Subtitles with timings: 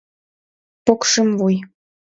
[0.85, 1.55] Покшымвуй!